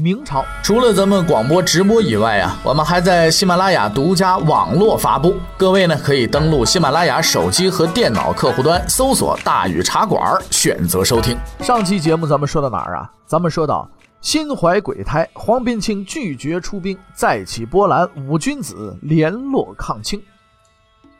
[0.00, 5.36] 明朝除了咱们广播直播以外啊，我们还在喜马拉雅独家网络发布。
[5.58, 11.36] 各位呢，可以登录喜马拉雅手机和电脑客户端，搜索“大禹茶馆”，选择收听。
[11.60, 13.10] 上期节目咱们说到哪儿啊？
[13.26, 13.86] 咱们说到
[14.22, 20.22] 心怀鬼胎，黄宾清拒绝出兵，再起波澜，五君子联络抗清。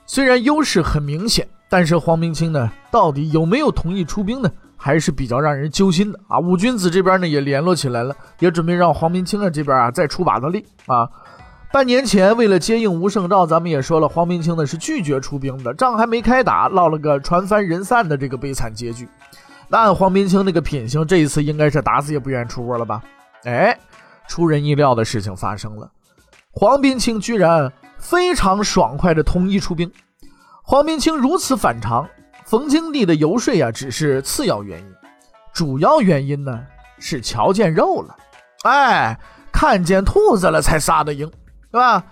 [0.07, 4.51] 虽然优势很明显，但是黄宾清呢，到底有没有同意出兵呢？
[4.83, 6.39] 还是比较让人揪心的啊！
[6.39, 11.07] 五君子这边呢也联络起来了，也准备让黄明清啊这边啊再出把子力啊。
[11.71, 19.07] 半年前为了接应吴胜兆，咱们也说了，黄明清呢是拒绝出兵的，仗还没开打，落了个船翻人散的这个悲惨结局。
[19.69, 23.03] 那按黄明清那个品行，这一次应该是打死也不愿意出国了吧？
[23.45, 23.79] 哎，
[24.29, 25.91] 出人意料的事情发生了，
[26.51, 29.93] 黄宾清居然非常爽快的同意出兵。
[30.63, 32.09] 黄宾清如此反常。
[32.51, 34.87] 冯清帝的游说呀，只是次要原因，
[35.53, 36.61] 主要原因呢
[36.99, 38.17] 是瞧见肉了，
[38.65, 39.17] 哎，
[39.53, 41.31] 看见兔子了才杀的赢，
[41.71, 42.05] 是吧？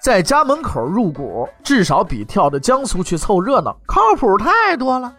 [0.00, 5.12] 在家门口入股，至少比跳到江苏去凑热闹靠谱太多了。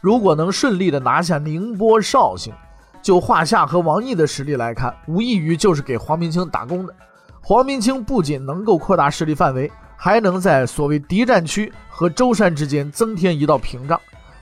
[0.00, 2.54] 如果能顺利的拿下宁波、绍兴，
[3.02, 6.94] 就华夏和王毅的实力来看，无异于就是给黄明清打工的。
[7.42, 9.68] 黄明清不仅能够扩大势力范围。
[9.98, 13.98] 还能在所谓敌占区和舟山之间增添一道屏障。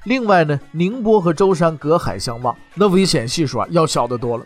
[0.06, 4.44] 另外呢，宁波和舟山隔海相望，那危险系数啊要小得多了。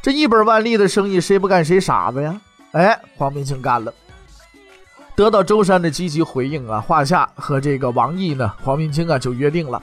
[0.00, 2.40] 这一本万利的生意，谁不干谁傻子呀？
[2.70, 3.92] 哎，黄明清干了。
[5.14, 9.80] 得到舟山的积极回应啊，华夏和这个王毅呢，黄明清啊就约定了，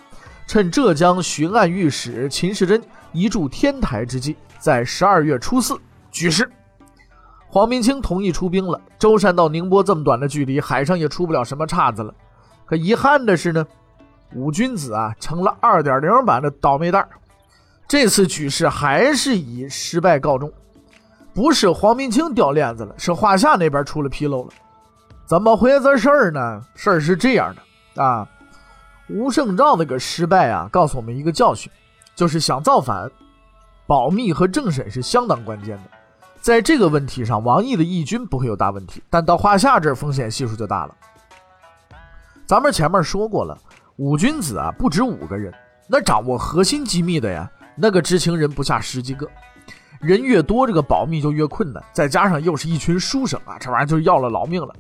[0.48, 2.82] 趁浙江巡按御史秦世珍
[3.12, 5.80] 一驻天台之际，在十二月初四
[6.10, 6.52] 举事。
[7.48, 12.12] 黄明清同意出兵了，舟山到宁波这么短的距离，海上也出不了什么岔子了。
[12.70, 13.66] 可遗憾的是呢，
[14.36, 17.04] 五君子啊成了二点零版的倒霉蛋
[17.88, 20.54] 这次举事还是以失败告终。
[21.34, 24.52] 不是黄明清掉链子了，是华夏那边出了纰漏了。
[25.26, 26.62] 怎么回事事儿呢？
[26.76, 28.28] 事儿是这样的啊，
[29.08, 31.72] 吴胜兆那个失败啊，告诉我们一个教训，
[32.16, 33.10] 就是想造反，
[33.88, 35.84] 保密和政审是相当关键的。
[36.40, 40.94] 在这个问题上，王毅的义军不会有大问题，但到华夏这儿风险系数就大了。
[42.50, 43.56] 咱们前面说过了，
[43.98, 45.54] 五君子啊不止五个人，
[45.88, 49.28] 那掌握核心机密的呀，那个知情人不下十几个，
[50.02, 51.84] 人越多，这个保密就越困难。
[51.94, 54.74] 再加上又是一群书生啊，这玩意儿就要了老命了。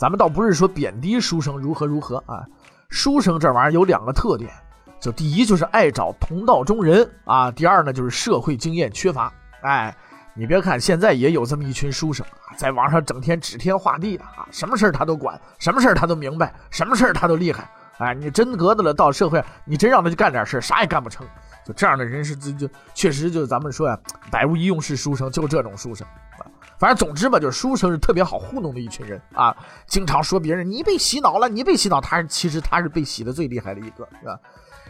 [0.00, 2.44] 咱们倒不是说贬低书生如何如何啊，
[2.88, 4.50] 书生这玩意儿有两个特点，
[4.98, 9.96] 就第一就是爱找同道中人啊，第二呢就是社会经验缺乏，哎。
[10.36, 17.68] 你别看现在也有这么一群书生啊，在网上整天指天画地的啊，什么事儿他都管，什么事儿他都明白，什么事儿他都厉害。
[17.98, 21.26] 哎，你真格的了，到社会你真让他去干点事儿，啥也干不成。
[21.64, 23.98] 就这样的人是就就确实就是咱们说呀，
[24.30, 26.06] 百无一用是书生，就这种书生
[26.38, 26.44] 啊。
[26.78, 34.38] 反正总之吧，就是书生是特别好糊弄的一群人啊，经常说别人你被洗脑了，你被洗脑，他其实他是被洗的最厉害的一个，是吧？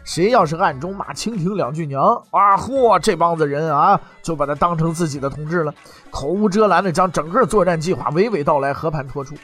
[0.06, 2.00] 谁要是暗中骂清廷两句娘
[2.30, 5.74] 啊，嚯，这帮子人啊，就把他当成自己的同志了，
[6.12, 9.34] 口无遮拦的将整个作战计划娓娓道来，和盘托出。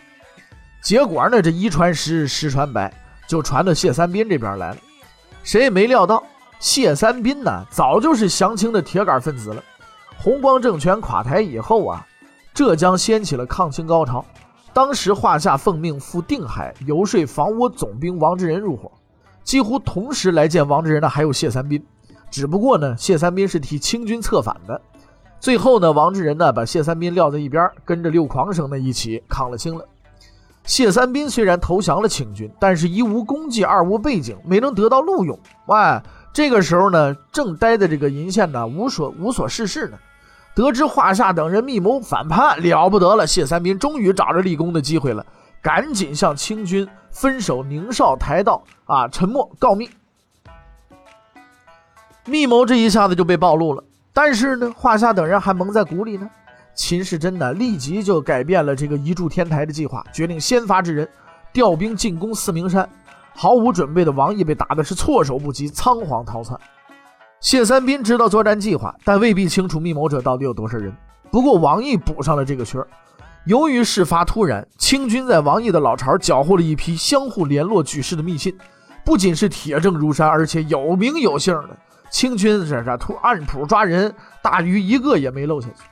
[0.81, 2.95] 结果呢，这一传十，十传百，
[3.27, 4.77] 就传到谢三斌这边来了。
[5.43, 6.23] 谁也没料到，
[6.61, 9.61] 谢三斌呢，早就是降清的铁杆分子了。
[10.17, 12.07] 红光政权垮台以后啊，
[12.55, 14.25] 浙江掀起了抗清高潮。
[14.73, 18.93] 当时华夏奉命赴定海游说防倭总兵王志仁入伙。
[19.45, 21.85] 几乎同时来见王志仁的还有谢三斌，
[22.31, 24.81] 只不过呢，谢三斌是替清军策反的。
[25.41, 29.85] 最后呢，王志仁呢把谢三斌撂在一边，跟着六狂生呢一起抗了清了。
[30.65, 35.37] 谢三斌虽然投降了清军，但是一无功绩，二无背景，没能得到录用。
[35.67, 36.01] 哇，
[36.33, 39.99] 这个时候呢，正待在这个银县呢，无所无所事事呢。
[40.55, 43.27] 得知华夏等人密谋反叛，了不得了！
[43.27, 45.27] 谢三斌终于找着立功的机会了。
[45.63, 49.89] 赶紧向清军分守宁绍台道啊，沉默告密。
[52.27, 53.83] 密谋这一下子就被暴露了，
[54.13, 56.29] 但是呢，华夏等人还蒙在鼓里呢。
[56.75, 61.09] 秦世珍呢，立即就改变了这个移驻天台的计划，决定先发制人，
[61.53, 62.89] 调兵进攻四明山。
[63.35, 66.59] 毫无准备的王毅被打的是措手不及，仓皇逃窜。
[67.41, 70.95] 谢三斌知道作战计划，但未必清楚密谋者到底有多少人。
[71.31, 72.87] 不过王毅补上了这个缺儿。
[73.45, 78.57] 由于事发突然，清军在王毅的老巢缴获了一批相互联络举事的密信，
[79.05, 81.77] 不仅是铁证如山，而且有名有姓的。
[82.09, 85.83] 清军这这突按谱抓人，大鱼一个也没漏下去。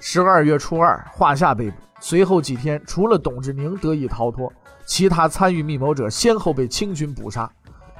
[0.00, 1.76] 十二月初二，华夏被捕。
[2.00, 4.52] 随后几天，除了董志宁得以逃脱，
[4.84, 7.48] 其他参与密谋者先后被清军捕杀。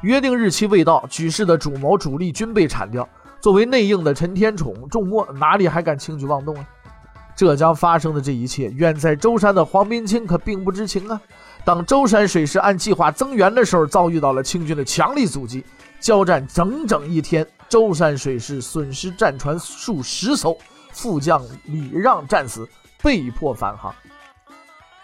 [0.01, 3.09] 约定日期未到，举事的主谋主力均被铲掉。
[3.41, 6.67] 作为内应的陈天宠、仲默哪里还敢轻举妄动啊？
[7.39, 11.21] 浙江发生的这一切，远在舟山的黄宾清可并不知情啊。
[11.65, 15.65] 当舟山水师按计划增援的时候，遭遇到了清军的强力阻击，
[16.01, 20.59] 交战整整一天，舟山水师损失战船数十艘，
[20.91, 22.69] 副将李让战死，
[23.01, 23.95] 被迫返航。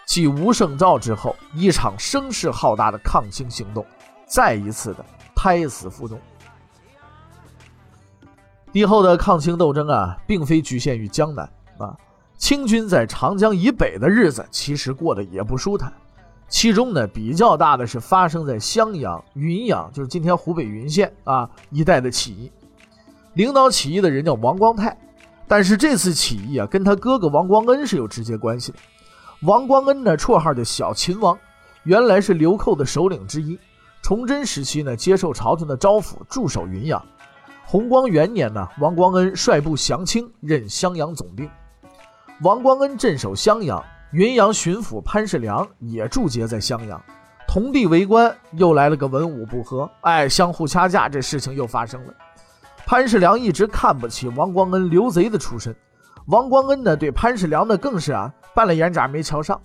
[0.05, 3.85] 继吴胜兆之后，一场声势浩大的抗清行动，
[4.27, 6.19] 再一次的胎死腹中。
[8.73, 11.95] 帝后的抗清斗争啊，并非局限于江南啊。
[12.37, 15.91] 清军在长江以北的日子，其实过得也不舒坦。
[16.47, 22.51] 其中呢，比较大的是发生在襄阳、云阳，就是今天湖北云县啊一带的起义。
[23.33, 24.95] 领导起义的人叫王光泰，
[25.47, 28.77] 但是这次起义啊，跟他哥哥王光恩是有直接关系的。
[29.41, 31.37] 王光恩呢，绰号叫小秦王，
[31.83, 33.57] 原来是流寇的首领之一。
[34.01, 37.03] 崇祯时期呢，接受朝廷的招抚，驻守云阳。
[37.65, 41.49] 弘光元年呢，王光恩率部降清，任襄阳总兵。
[42.41, 47.01] 王光恩镇守襄阳，云阳巡抚潘世良也驻节在襄阳，
[47.47, 52.13] 同地为官，又来了个文武不和，哎，相互掐架，这事情又发生了。
[52.85, 55.73] 潘世良一直看不起王光恩刘贼的出身，
[56.25, 59.61] 王光恩呢对潘世良呢更是啊半了眼眨没瞧上。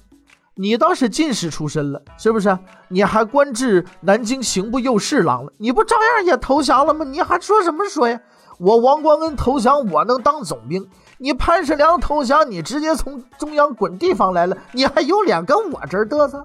[0.55, 2.57] 你倒是进士出身了，是不是？
[2.89, 7.05] 你还官至南京刑部右侍郎了，你不照样也投降了吗？
[7.05, 8.21] 你还说什么说呀？
[8.59, 10.89] 我王光恩投降，我能当总兵。
[11.23, 16.43] 你潘世良投降，你直接从中央滚地方来了，你还有脸跟我这儿嘚瑟？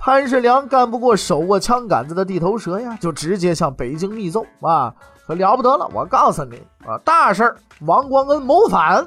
[0.00, 4.94] 潘世良干不过手握枪杆子的地头蛇呀，就直接向北京密奏啊，
[5.26, 6.56] 说了不得了，我告诉你
[6.86, 9.06] 啊，大事儿，王光恩谋反。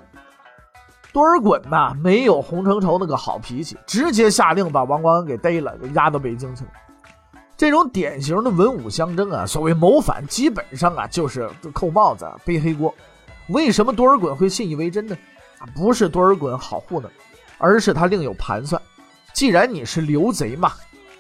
[1.12, 6.70] 多尔衮呐，没有洪承畴那个好脾气，直接下令把王光恩给逮了，给押到北京去了。
[7.56, 12.94] 这种典型的文武相争啊，所谓谋反，基本上啊就是扣帽子、背黑锅。
[13.50, 15.18] 为什么多尔衮会信以为真呢？
[15.60, 17.10] 啊，不是多尔衮好糊弄，
[17.58, 18.82] 而是他另有盘算。
[19.34, 20.72] 既然你是刘贼嘛，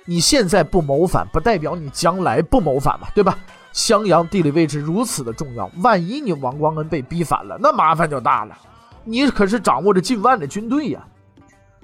[0.05, 3.37] 你现在不谋反，不代表你将来不谋反嘛，对吧？
[3.73, 8.57] 襄阳地理位置如此的重要，万一你王光恩被逼反了，那麻烦就大了。
[9.03, 11.05] 你可是掌握着近万的军队呀。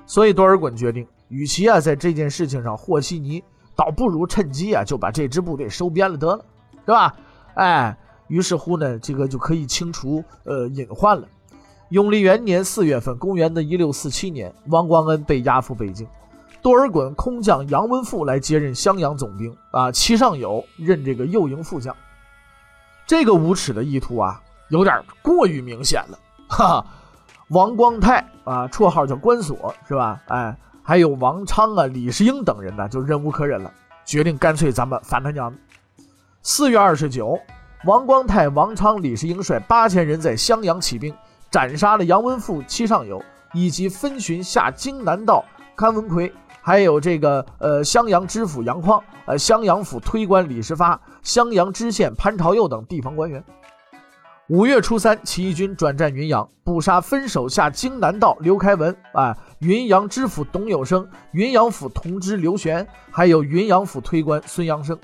[0.05, 3.43] 所以多尔衮决定，与其啊在这件事情上和稀泥，
[3.75, 6.45] 倒不如趁机啊就把这支部队收编了得了，
[6.85, 7.15] 是吧？
[7.55, 7.97] 哎。
[8.27, 11.27] 于是乎呢，这个就可以清除呃隐患了。
[11.89, 16.07] 永历元年四月份，公元的一六四七年，王光恩被押赴北京，
[16.59, 21.95] 多尔衮空降杨文富来接任襄阳总兵啊，其上有任这个右营副将。
[23.05, 26.17] 这个无耻的意图啊，有点过于明显了。
[26.47, 26.83] 哈，
[27.49, 30.19] 王光泰啊，绰号叫关锁，是吧？
[30.29, 33.71] 哎，还有王昌啊、李世英等人呢，就忍无可忍了，
[34.03, 35.53] 决定干脆咱们反他娘。
[36.41, 37.37] 四月二十九。
[37.85, 41.13] 王光泰、王昌、李世英率八千人在襄阳起兵，
[41.51, 43.21] 斩杀了杨文富、戚尚友，
[43.53, 45.43] 以及分巡下京南道
[45.75, 46.31] 甘文奎，
[46.61, 53.43] 还有这个呃襄阳知府杨匡、呃襄阳府推官李世发、襄阳知县潘朝佑等地方官员。
[54.47, 64.97] 五月初三，起义军转战云阳，捕杀分守下京南道刘开文、啊云阳知府董有生、云阳府同知刘玄，还有云阳府推官孙阳生、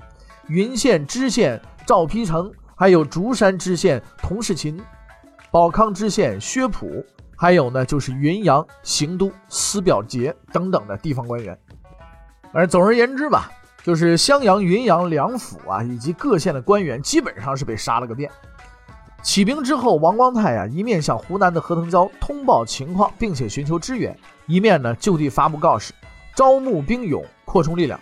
[0.47, 2.49] 云县知县赵丕成。
[2.79, 4.81] 还有竹山知县童世勤、
[5.51, 7.05] 保康知县薛普，
[7.35, 11.59] 还有呢就是云阳行都司表节等等的地方官员。
[12.53, 13.51] 而总而言之吧，
[13.83, 18.31] 就是襄阳、云阳两府啊，以及各县的官员基本上是被杀了个遍。
[19.21, 24.17] 起兵之后，王光泰啊一面向湖南的何腾蛟通报情况，并且寻求支援，
[24.47, 25.93] 一面呢就地发布告示，
[26.33, 27.99] 招募兵勇，扩充力量。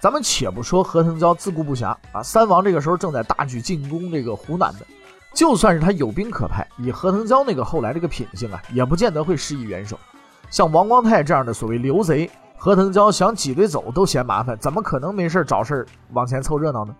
[0.00, 4.86] 咱们且不说何腾蛟自顾不暇啊，三王这个时候正在大举进攻这个湖南的，
[5.34, 9.98] 就算是他有兵可派，以何腾蛟那个后来这个品性啊，也不见得会施以援手。
[10.48, 16.96] 像王光泰这样的所谓刘贼，何腾蛟想挤兑走都嫌麻烦，怎么可能没事找事往前凑热闹呢？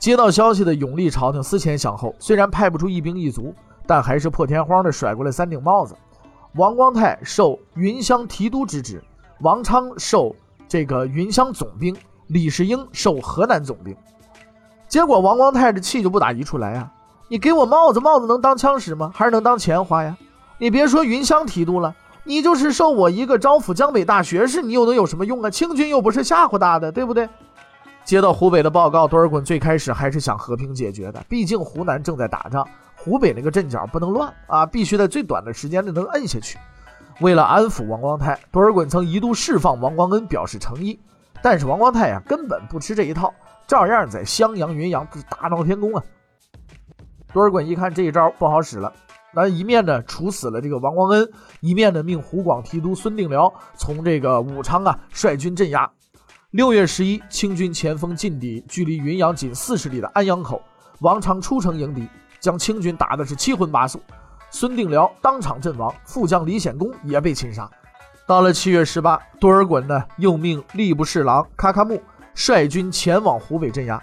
[0.00, 3.54] 接到消息的永历朝廷思前想后，虽然派不出一兵一卒，
[3.86, 5.94] 但还是破天荒的甩过来三顶帽子。
[6.54, 9.00] 王光泰受云乡提督之职，
[9.40, 10.34] 王昌受。
[10.68, 11.96] 这个云乡总兵
[12.26, 13.96] 李世英受河南总兵，
[14.86, 16.92] 结果王光泰这气就不打一处来啊！
[17.28, 19.10] 你给我帽子，帽子能当枪使吗？
[19.14, 20.16] 还是能当钱花呀？
[20.58, 21.94] 你别说云乡提督了，
[22.24, 25.48] 你就是受我一个招抚江北大学士，你又能有什么用啊？
[25.48, 27.28] 清军又不是吓唬大的，对不对？
[28.04, 36.58] 接到湖北的报告，多尔衮最开始还是想和平解决的，毕竟湖南正在打仗，湖北那个阵脚不能乱啊，必须在最短的时间内能摁下去。
[37.20, 40.98] 为了安抚王光泰，多尔衮曾一度释放王光恩，表示诚意。
[41.42, 43.34] 但是王光泰呀，根本不吃这一套，
[43.66, 46.02] 照样在襄阳、云阳大闹天宫啊。
[47.32, 48.92] 多尔衮一看这一招不好使了，
[49.34, 51.28] 那一面呢处死了这个王光恩，
[51.60, 55.90] 一面呢命湖广提督孙定辽从这个武昌啊率军镇压。
[56.52, 60.62] 六月十一，清军前锋进抵距离云阳仅四十里的安阳口，
[61.00, 62.08] 王昌出城迎敌，
[62.38, 64.00] 将清军打的是七荤八素。
[64.50, 67.70] 孙定辽当场阵亡，副将李显恭也被擒杀。
[68.26, 72.02] 到了七月十八，多尔衮呢又命吏部侍郎卡卡木
[72.34, 74.02] 率军前往湖北镇压。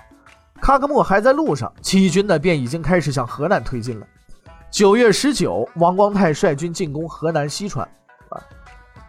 [0.62, 4.08] 卡卡木还在路上，起义军呢便已经开始向河南推进了。
[4.72, 7.88] 九月十九，王光泰率军进攻河南西川，
[8.30, 8.42] 啊，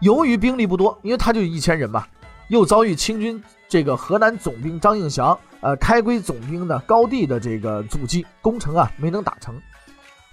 [0.01, 2.05] 由于兵力不多，因为他就一千人嘛。
[2.49, 9.59] 又遭遇清军这个河南总兵张应祥，呃，开归总兵的高地的这个阻击，攻城啊没能打成。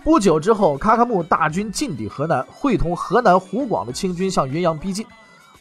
[0.05, 5.07] 不久之后，卡卡木大军进抵河南，会同河南湖广的清军向云阳逼近。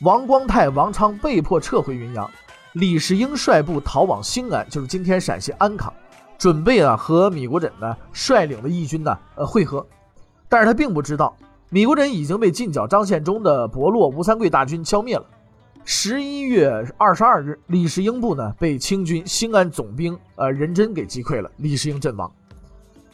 [0.01, 2.29] 王光泰、王昌被迫撤回云阳，
[2.73, 5.93] 李世英率部逃往兴安，就是今天陕西安康，
[6.37, 9.85] 准备啊和米国缜呢率领的义军呢呃会合。
[10.49, 11.33] 但是他并不知道，
[11.69, 15.23] 米国缜已经被进剿张献忠的伯洛吴三桂大军消灭了。
[15.85, 22.29] 十一月二十二日，李世英部呢被清军兴安总兵呃任真给击溃了，李世英阵亡。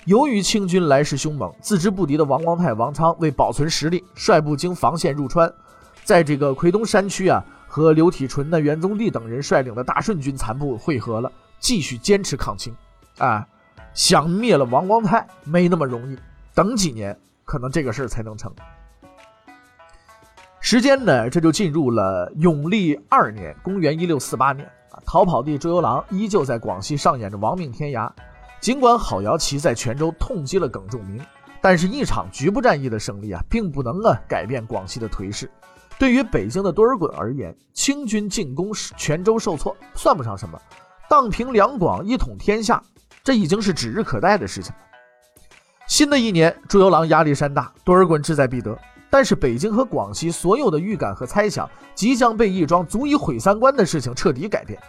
[0.06, 5.52] 由于清军来势凶猛，自知不敌的王光泰、王昌为保存实力，率部经防线入川，
[6.04, 12.74] 在这个夔东山区啊，和刘体纯的袁宗帝等人率领的大顺军残部会合了，继续坚持抗清。
[13.18, 13.46] 啊，
[13.94, 16.18] 想灭了王光泰没那么容易，
[16.56, 18.52] 等几年可能这个事儿才能成。
[20.62, 25.00] 时间呢，这就进入了永历二年，公元一六四八年啊。
[25.06, 28.10] 逃跑的周游郎依旧在广西上演着亡命天涯。
[28.62, 31.26] 尽管郝瑶琪在泉州痛击了耿仲明，
[31.62, 35.50] 但是一场局部战役的胜利啊，并不能啊改变广西的颓势。
[35.98, 40.60] 对于北京的多尔衮而言，清军进攻泉州受挫算不上什么，
[41.10, 42.82] 荡平两广，一统天下，
[43.24, 44.80] 这已经是指日可待的事情了。
[45.88, 48.78] 新的一年，朱由榔压力山大，多尔衮志在必得。
[49.10, 54.80] 但是北京和广西所有的预感和猜想，即将被一桩足以毁三观的事情彻底改变。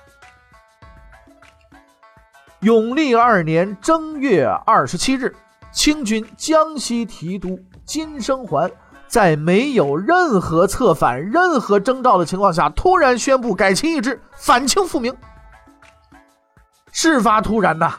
[2.60, 5.34] 永历二年正月二十七日，
[5.72, 8.70] 清军江西提督金生桓
[9.08, 15.16] 在没有任何策反、任何征兆的情况下，突然宣布改旗易帜，反清复明。
[16.92, 17.94] 事发突然呐，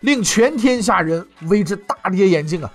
[0.00, 2.72] 令全天下人为之大跌眼镜啊！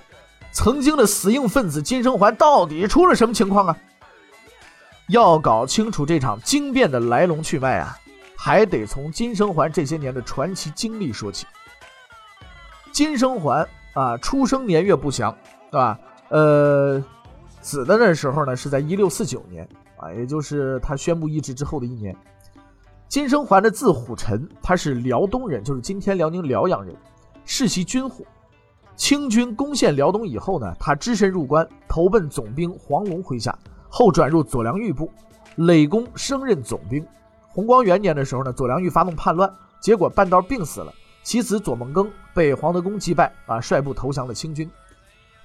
[0.54, 3.76] 曾经的死硬分子金生桓到底出了什么情况啊？
[5.10, 7.98] 要搞清楚这场惊变的来龙去脉啊，
[8.38, 11.46] 还得从金生桓这些年的传奇经历说起。
[12.92, 15.36] 金生桓啊，出生年月不详，
[15.72, 16.00] 对吧？
[16.30, 17.04] 呃，
[17.62, 22.16] 死的那时候呢，是在一六四九年啊，也就是他宣布易帜之后的一年。
[23.08, 26.96] 金生桓的字虎臣，他是辽东人，就是今天辽宁辽阳人，
[27.46, 28.26] 世袭军户。
[28.96, 33.58] 清军攻陷辽东以后呢，他只身入关，投奔总兵黄龙麾下，
[33.90, 35.12] 后转入左良玉部，
[35.58, 37.06] 累功升任总兵。
[37.56, 40.94] 弘光元年的时候呢，左良玉发动叛乱，结果半道病死了，
[41.24, 44.70] 其子左梦庚被黄德功击败，啊，率部投降了清军。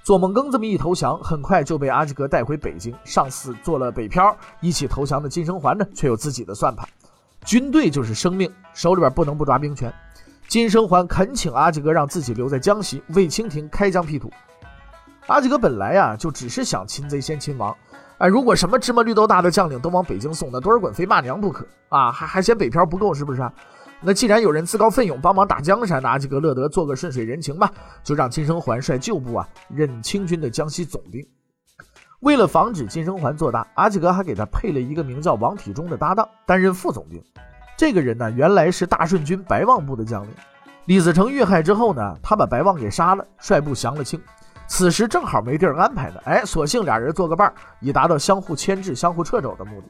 [0.03, 6.85] 左梦庚这么一投降，很快就被阿济格带回北京，上司做了北漂，一起投降的金生桓呢，却有自己的算盘，
[7.45, 9.93] 军队就是生命，手里边不能不抓兵权。
[10.49, 14.29] 金生桓恳请阿济格让自己留在江西为清廷开疆辟土。
[15.27, 17.73] 阿济格本来呀就只是想擒贼先擒王，
[18.21, 22.11] 哎，如果什么芝麻绿豆大的将领都往北京送，那多尔衮非骂娘不可啊！
[22.11, 23.41] 还还嫌北漂不够是不是？
[23.41, 23.51] 啊
[23.99, 27.71] 那既然有人自告奋勇帮忙打江山，那阿济格乐得做个顺水人情吧，
[28.03, 31.25] 就让金生桓率旧部啊任清军的江西总兵。
[32.19, 37.19] 为了防止金生桓做大，阿济格还给他配了一个名叫王体中的搭档，担任副总兵。
[37.75, 40.29] 这个人呢，原来是大顺军白望部的将领。
[40.85, 44.21] 李自成遇害之后呢，他把白望给杀了，率部降了清。
[44.71, 49.87] 此时正好没地儿安排呢，哎，索性俩人做个伴儿，以达到相互牵制、相互掣肘的目的。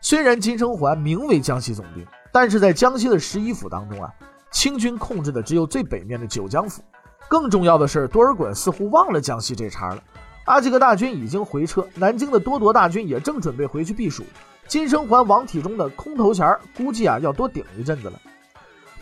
[0.00, 4.12] 虽然金生桓名为江西总兵，但是在江西的十一府当中啊，
[4.50, 6.82] 清军控制的只有最北面的九江府。
[7.28, 10.02] 更重要的是，多尔衮似乎忘了江西这茬了。
[10.46, 14.24] 阿济格大军已经回撤，南京的多铎大军也正准备回去避暑。
[14.66, 18.20] 金生桓、王体中的空头衔估计啊要多顶一阵子了。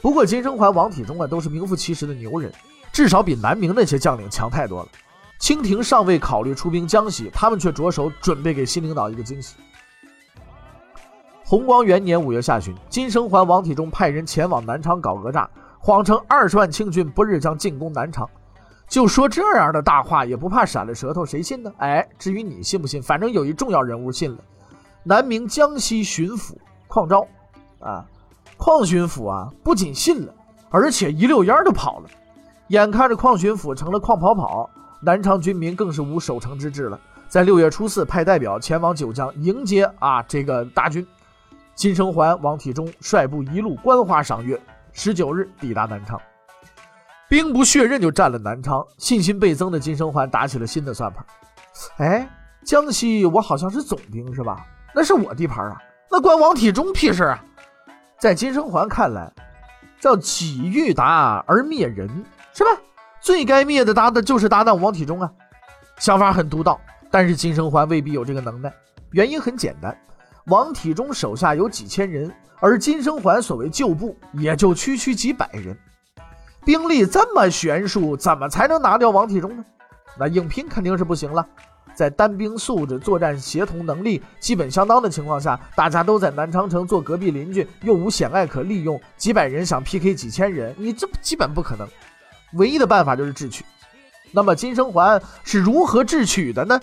[0.03, 2.53] 不过金生桓、王体中啊都是名副其实的牛人，
[2.95, 4.89] 至少比南明那些将领强太多了。
[5.41, 9.57] 清廷尚未考虑出兵江西，他们却着手准备给新领导一个惊喜。
[11.45, 18.31] 弘光元年五月下旬，金生桓、王体中派人前往南昌搞讹诈，谎称二十万清军不日将进攻南昌。
[18.87, 21.73] 就说这样的大话，也不怕闪了舌头，谁信呢？
[21.79, 24.39] 哎，至于你信不信，反正有一重要人物信了。
[25.03, 26.53] 南明江西巡抚
[26.89, 27.27] 邝昭，
[27.81, 28.07] 啊，
[28.57, 30.33] 邝巡抚啊，不仅信了，
[30.71, 32.09] 而且一溜烟就跑了。
[32.69, 36.99] 眼看着邝巡抚成了邝跑跑，南昌军民更是无守城之志了。
[37.29, 41.07] 在六月初四，派代表前往九江迎接啊这个大军。
[41.75, 44.61] 金生桓、王体中率部一路观花赏月，
[44.93, 46.21] 十九日抵达南昌，
[47.29, 48.87] 兵不血刃就占了南昌。
[48.97, 51.27] 信心倍增的金生桓打起了新的算盘。
[51.99, 52.29] 哎，
[52.65, 54.65] 江西我好像是总兵是吧？
[54.95, 57.45] 那是我地盘啊，那关王体中屁事啊！
[58.21, 59.33] 在金生桓看来，
[59.99, 62.09] 叫己欲达而灭人，
[62.55, 62.71] 是吧？
[63.21, 65.31] 最该灭的搭的就是搭档王体中啊。
[65.99, 66.81] 想法很独到，
[67.11, 68.73] 但是金生桓未必有这个能耐。
[69.11, 69.97] 原因很简单，
[70.47, 75.77] 王体中手下有几千人，而金生桓所谓旧部也就区区几百人，
[76.65, 79.65] 兵力这么悬殊，怎么才能拿掉王体中呢？
[80.19, 81.47] 那硬拼肯定是不行了。
[81.95, 91.89] 在单兵素质、作战协同能力基本相当的情况下，大家都在南昌城做隔壁邻居，又无险隘可利用，几百人想 PK 几千人，你这基本不可能。
[92.55, 93.65] 唯一的办法就是智取。
[94.33, 96.81] 那么金生桓是如何智取的呢？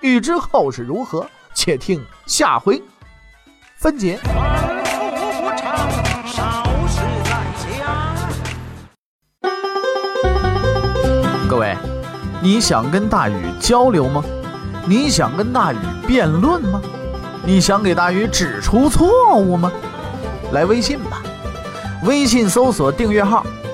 [0.00, 2.82] 欲知后事如何，且听下回
[3.76, 4.18] 分解。
[11.48, 11.76] 各位。
[12.42, 14.22] 你想跟大禹交流吗？
[14.86, 16.78] 你想跟大禹辩论吗？
[17.42, 19.72] 你想给大禹指出错误吗？
[20.52, 21.22] 来微信吧，
[22.02, 23.46] 微信搜索订阅号“